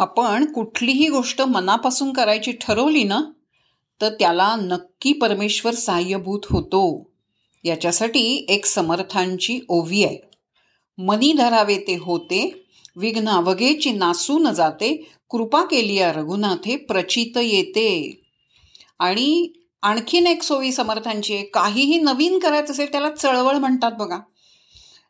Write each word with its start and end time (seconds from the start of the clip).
आपण 0.00 0.52
कुठलीही 0.52 1.08
गोष्ट 1.08 1.42
मनापासून 1.42 2.12
करायची 2.12 2.52
ठरवली 2.52 3.04
ना 3.04 3.20
तर 4.00 4.08
त्याला 4.08 4.56
नक्की 4.56 5.12
परमेश्वर 5.12 5.74
सहाय्यभूत 5.74 6.40
होतो. 6.50 7.10
याच्यासाठी 7.64 8.46
एक 8.48 8.66
समर्थांची 8.66 9.60
ओवी 9.68 10.04
आहे. 10.04 10.18
मनी 10.98 11.32
धरावे 11.32 11.76
ते 11.76 11.96
होते 11.96 12.64
विघ्न 12.96 13.28
अवघेची 13.28 13.90
नासू 13.90 14.38
न 14.38 14.52
जाते 14.52 15.10
कृपा 15.30 15.62
केली 15.64 15.94
या 15.94 16.12
रघुनाथे 16.12 16.76
प्रचित 16.76 17.36
येते. 17.36 18.20
आणि 18.98 19.48
आणखीन 19.82 20.26
एक 20.26 20.42
सोयी 20.42 20.72
समर्थांची 20.72 21.34
आहे 21.34 21.44
काहीही 21.44 22.00
नवीन 22.00 22.38
करायचं 22.38 22.72
असेल 22.72 22.92
त्याला 22.92 23.10
चळवळ 23.10 23.54
म्हणतात 23.54 23.92
बघा. 23.98 24.18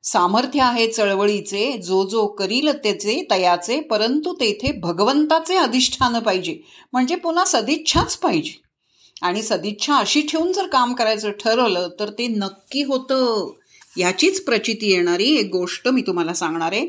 सामर्थ्य 0.03 0.61
आहे 0.61 0.87
चळवळीचे 0.87 1.79
जो 1.79 2.09
जो 2.09 2.27
करील 2.27 2.73
त्याचे 2.73 3.27
तयाचे 3.31 3.81
परंतु 3.81 4.35
तेथे 4.35 4.73
भगवंताचे 4.73 5.57
अधिष्ठान 5.57 6.19
पाहिजे. 6.19 6.59
म्हणजे 6.93 7.17
पुन्हा 7.17 7.45
सदिच्छाच 7.45 8.17
पाहिजे. 8.17 8.61
आणि 9.23 9.43
सदिच्छा 9.43 9.95
अशी 9.95 10.23
ठेवून 10.23 10.53
जर 10.53 10.67
काम 10.67 10.95
करायचं 10.95 11.31
ठरवलं 11.31 11.89
तर 12.01 12.09
ते 12.09 12.27
नक्की 12.27 12.83
होतं. 12.83 13.53
याचीच 13.97 14.45
प्रचिती 14.45 14.91
येणारी 14.91 15.37
एक 15.37 15.49
गोष्ट 15.53 15.89
मी 15.89 16.03
तुम्हाला 16.03 16.35
सांगणार 16.35 16.73
आहे. 16.73 16.87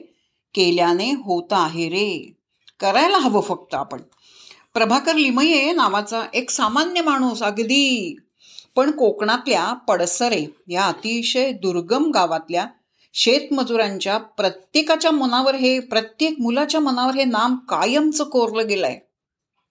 केल्याने 0.53 1.11
होत 1.11 1.47
आहे 1.52 1.89
रे. 1.89 2.33
करायला 2.80 3.17
हवं 3.17 3.41
फक्त 3.41 3.75
आपण. 3.75 4.02
प्रभाकर 4.73 5.16
लिमये 5.16 5.71
नावाचा 5.71 6.23
एक 6.33 6.49
सामान्य 6.49 7.02
माणूस 7.02 7.43
अगदी. 7.43 8.16
पण 8.75 8.91
कोकणातल्या 8.91 9.73
पडसरे 9.73 10.45
या 10.67 10.85
अतिशय 10.85 11.52
दुर्गम 11.52 12.11
गावातल्या 12.11 12.66
शेतमजुरांच्या 13.13 14.17
प्रत्येकाच्या 14.17 15.11
मनावर 15.11 15.55
हे 15.55 15.79
प्रत्येक 15.79 16.39
मुलाच्या 16.39 16.79
मनावर 16.79 17.15
हे 17.15 17.23
नाम 17.23 17.55
कायमचं 17.55 18.23
कोरलं 18.23 18.67
गेलंय. 18.67 18.99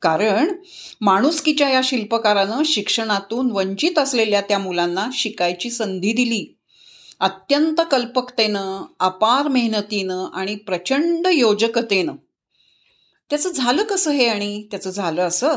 कारण 0.02 0.52
माणुसकीच्या 1.00 1.70
या 1.70 1.80
शिल्पकारानं 1.84 2.62
शिक्षणातून 2.64 3.50
वंचित 3.50 3.98
असलेल्या 3.98 4.40
त्या 4.40 4.58
मुलांना 4.58 5.08
शिकायची 5.12 5.70
संधी 5.70 6.12
दिली. 6.12 6.56
अत्यंत 7.20 7.80
कल्पकतेनं 7.90 8.84
अपार 9.00 9.48
मेहनतीनं 9.48 10.30
आणि 10.34 10.54
प्रचंड 10.54 11.26
योजकतेनं. 11.32 12.12
त्याचं 13.30 13.48
झालं 13.48 13.82
कसं 13.84 14.10
हे 14.10 14.26
आणि 14.26 14.66
त्याचं 14.70 14.90
झालं 14.90 15.22
असं? 15.22 15.56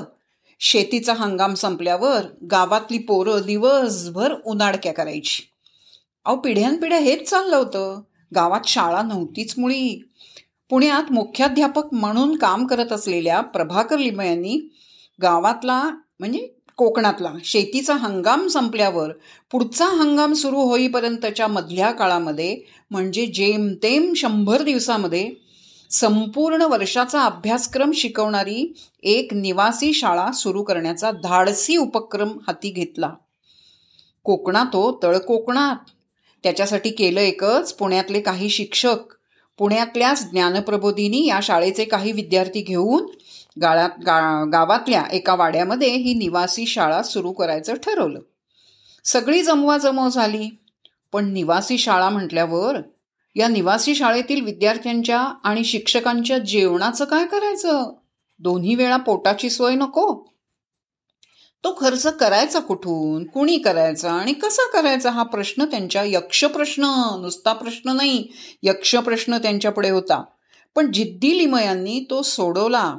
शेतीचा 0.59 1.13
हंगाम 1.13 1.53
संपल्यावर 1.53 2.21
गावातली 2.52 2.97
पोरं 2.97 3.41
दिवसभर 3.45 4.33
उन्हाडक्या 4.45 4.93
करायची. 4.93 5.52
अहो 6.25 6.35
पिढ्यानपिढ्या 6.35 6.97
हेच 6.97 7.29
चाललं 7.29 7.55
होतं. 7.55 8.02
गावात 8.35 8.67
शाळा 8.67 9.02
नव्हतीच 9.02 9.53
मुळी. 9.57 10.02
पुण्यात 10.69 11.11
मुख्याध्यापक 11.11 11.93
म्हणून 11.93 12.35
काम 12.35 12.67
करत 12.67 12.91
असलेल्या 12.91 13.41
प्रभाकर 13.41 13.97
लिमय 13.97 14.27
यांनी 14.27 14.69
गावातला 15.21 15.83
म्हणजे 16.19 16.47
कोकणातला 16.77 17.33
शेतीचा 17.43 17.93
हंगाम 17.93 18.47
संपल्यावर 18.47 19.09
पुढचा 19.52 19.85
हंगाम 19.85 20.33
सुरू 20.33 20.59
होईपर्यंतच्या 20.59 21.47
मधल्या 21.47 21.91
काळामध्ये 21.91 22.58
म्हणजे 22.91 23.25
जेमतेम 23.25 24.13
शंभर 24.13 24.61
दिवसामध्ये 24.61 25.31
संपूर्ण 25.89 26.61
वर्षाचा 26.61 27.21
अभ्यासक्रम 27.21 27.91
शिकवणारी 27.91 28.73
एक 29.03 29.33
निवासी 29.33 29.93
शाळा 29.93 30.31
सुरू 30.31 30.63
करण्याचा 30.63 31.11
धाडसी 31.11 31.77
उपक्रम 31.77 32.30
हाती 32.47 32.69
घेतला. 32.69 33.13
कोकणात 34.23 34.65
हो 34.65 34.99
तळकोकणात. 35.03 35.75
त्याच्यासाठी 36.44 36.89
केलं 36.89 37.19
एकच 37.19 37.73
पुण्यातले 37.73 38.22
काही 38.22 38.49
शिक्षक 38.49 38.97
पुण्यातल्याच 39.58 40.31
ज्ञानप्रबोधिनी 40.31 41.27
या 41.27 41.39
शाळेचे 41.44 41.86
काही 41.86 42.11
विद्यार्थी 42.11 42.61
घेऊन 42.61 43.05
गाळात 43.61 43.89
गा 43.99 44.45
गावातल्या 44.53 45.03
एका 45.11 45.36
वाड्यामध्ये 45.36 45.89
ही 45.89 46.14
निवासी 46.14 46.66
शाळा 46.66 47.03
सुरू 47.03 47.31
करायचं 47.31 47.75
ठरवलं. 47.75 48.19
सगळी 49.04 49.43
जमवाजमव 49.43 50.09
झाली. 50.09 50.58
पण 51.11 51.33
निवासी 51.33 51.77
शाळा 51.77 52.09
म्हटल्यावर 52.09 52.77
या 53.36 53.48
निवासी 53.48 53.95
शाळेतील 53.95 54.45
विद्यार्थ्यांच्या 54.45 55.20
आणि 55.43 55.64
शिक्षकांच्या 55.64 56.37
जेवणाचं 56.37 57.05
काय 57.05 57.25
करायचं? 57.25 57.93
दोन्ही 58.39 58.75
वेळा 58.75 58.98
पोटाची 58.98 59.49
सोय 59.49 59.75
नको? 59.75 60.33
तो 61.63 61.77
खर्च 61.79 62.07
करायचा 62.07 62.59
कुठून? 62.59 63.23
कुणी 63.23 63.57
करायचा? 63.57 64.11
आणि 64.11 64.33
कसा 64.33 64.69
करायचा? 64.69 65.11
हा 65.11 65.23
प्रश्न 65.23 65.65
त्यांच्या 65.65 66.03
यक्षप्रश्न 66.05 66.83
नुसता 67.21 67.53
प्रश्न 67.53 67.89
नाही. 67.89 68.27
यक्षप्रश्न 68.63 69.37
त्यांच्यापुढे 69.37 69.89
होता. 69.89 70.23
पण 70.75 70.91
जिद्दी 70.91 71.37
लिमयांनी 71.37 72.05
तो 72.09 72.21
सोडवला. 72.21 72.95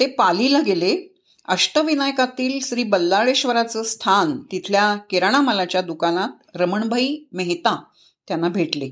ते 0.00 0.06
पालीला 0.06 0.60
गेले. 0.60 1.14
अष्टविनायकातील 1.48 2.58
श्री 2.62 2.84
बल्लाळेश्वराचं 2.84 3.82
स्थान 3.82 4.38
तिथल्या 4.52 4.96
किराणा 5.10 5.40
मालाच्या 5.40 5.80
दुकानात 5.80 6.28
रमणभाई 6.54 7.16
मेहता 7.32 7.82
त्यांना 8.28 8.48
भेटले. 8.48 8.90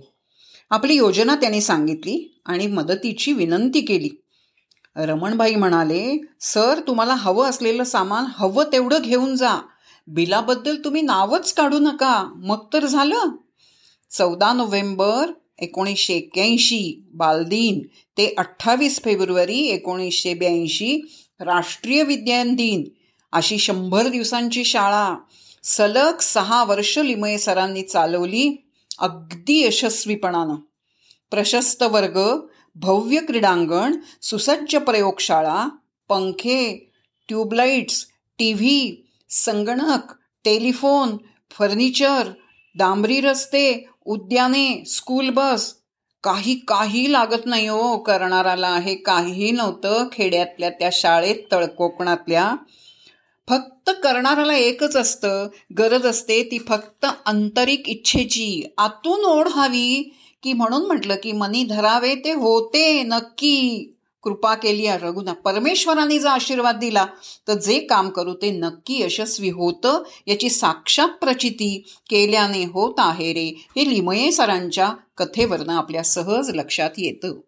आपली 0.71 0.95
योजना 0.95 1.35
त्यांनी 1.35 1.61
सांगितली 1.61 2.41
आणि 2.47 2.67
मदतीची 2.67 3.33
विनंती 3.33 3.81
केली. 3.81 4.09
रमणबाई 4.99 5.55
म्हणाले 5.55 6.21
सर 6.41 6.81
तुम्हाला 6.87 7.15
हवं 7.15 7.51
असलेलं 7.51 7.85
सामान 7.85 8.25
हवं 8.29 8.65
तेवढं 8.73 9.03
घेऊन 9.03 9.37
जा. 9.37 9.59
बिलाबद्दल 10.07 10.77
तुम्ही 10.85 11.03
नावच 11.03 11.53
काढू 11.53 11.79
नका. 11.79 12.33
मग 12.37 12.67
तर 12.73 12.87
झालं. 12.87 13.19
चौदा 14.11 14.53
नोव्हेंबर 14.53 15.33
एकोणीसशे 15.59 16.15
एक्क्याऐंशी 16.15 17.07
बालदिन 17.15 17.81
ते 18.19 18.35
अठ्ठावीस 18.39 19.01
फेब्रुवारी 19.05 19.59
एकोणीसशे 19.59 20.35
ब्याऐंशी 20.35 21.01
राष्ट्रीय 21.41 22.03
विज्ञान 22.03 22.55
दिन 22.55 22.85
अशी 23.33 23.59
शंभर 23.59 24.09
दिवसांची 24.09 24.65
शाळा. 24.65 25.17
सलग 25.65 26.19
सहा 26.19 26.65
वर्ष 26.65 26.99
लिमये 26.99 27.39
सरांनी 27.39 27.83
चालवली 27.83 28.69
अगदी 28.99 29.67
यशस्वीपणानं. 29.67 30.55
प्रशस्त 31.31 31.83
वर्ग 31.83 32.21
भव्य 32.81 33.21
क्रीडांगण 33.21 33.97
सुसज्ज 34.23 34.77
प्रयोगशाळा 34.77 35.69
पंखे 36.09 36.91
ट्यूबलाईट्स 37.29 38.07
टी 38.39 38.53
व्ही 38.53 38.97
संगणक 39.31 40.13
टेलिफोन 40.45 41.17
फर्निचर 41.51 42.31
डांबरी 42.75 43.21
रस्ते 43.21 43.89
उद्याने 44.05 44.85
स्कूल 44.85 45.31
बस. 45.31 45.75
काही 46.23 46.55
काही 46.69 47.13
लागत 47.13 47.47
नाही 47.47 47.69
हो 47.69 47.99
करणाराला 47.99 48.77
हे 48.77 48.95
काहीही 48.95 49.51
नव्हतं 49.51 50.09
खेड्यातल्या 50.13 50.71
त्या 50.71 50.89
शाळेत 50.93 51.37
तळकोकणातल्या. 51.53 52.55
फक्त 53.49 53.91
करणाराला 54.03 54.55
एकच 54.55 54.97
असतं. 54.97 55.49
गरज 55.79 56.07
असते 56.07 56.43
ती 56.43 56.59
फक्त 56.69 57.07
आंतरिक 57.27 57.89
इच्छेची. 57.89 58.75
आतून 58.79 59.25
ओढ 59.25 59.49
हवी. 59.49 60.15
की 60.43 60.53
म्हणून 60.53 60.87
म्हटलं 60.87 61.15
की 61.23 61.33
मनी 61.33 61.65
धरावे 61.65 62.15
ते 62.15 62.33
होते 62.33 63.03
नक्की. 63.03 63.95
कृपा 64.25 64.55
केली 64.55 64.87
आहे 64.87 64.99
रघुना. 64.99 65.33
परमेश्वराने 65.33 66.19
जर 66.19 66.29
आशीर्वाद 66.29 66.77
दिला 66.77 67.07
तर 67.49 67.55
जे 67.55 67.79
काम 67.81 68.09
करू 68.11 68.35
ते 68.35 68.51
नक्की 68.51 69.03
यशस्वी 69.03 69.49
होतं 69.49 70.03
याची 70.27 70.49
साक्षात 70.51 71.09
प्रचिती 71.09 71.83
केल्याने 72.11 72.65
होत 72.65 72.95
आहे 72.99 73.33
रे. 73.33 73.65
हे 73.77 73.91
लिमये 73.91 74.33
सरांच्या 74.33 74.93
कथेवरनं 75.17 75.73
आपल्या 75.73 76.03
सहज 76.03 76.51
लक्षात 76.51 76.91
येतं. 76.99 77.41